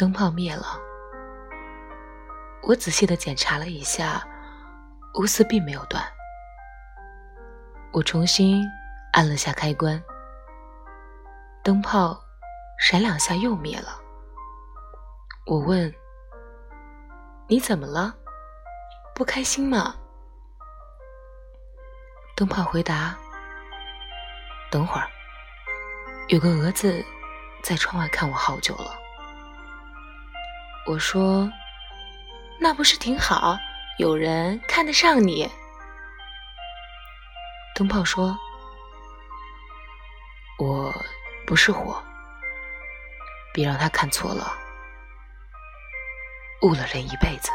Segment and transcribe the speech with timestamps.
[0.00, 0.80] 灯泡灭了，
[2.62, 4.26] 我仔细的检查了一下，
[5.12, 6.02] 钨丝并没有断。
[7.92, 8.64] 我重新
[9.12, 10.02] 按了下开关，
[11.62, 12.18] 灯泡
[12.78, 14.00] 闪两下又灭了。
[15.44, 15.94] 我问
[17.46, 18.14] ：“你怎么了？
[19.14, 19.94] 不开心吗？”
[22.34, 23.14] 灯泡回答
[24.72, 25.06] ：“等会儿，
[26.28, 27.04] 有个蛾子
[27.62, 28.98] 在窗外看我好久了。”
[30.90, 31.48] 我说
[32.58, 33.56] ：“那不是挺好？
[33.96, 35.48] 有人看得上你。”
[37.76, 38.36] 灯泡说
[40.58, 40.92] ：“我
[41.46, 42.02] 不是火，
[43.54, 44.52] 别让他看错了。”
[46.62, 47.52] 误了人一辈子。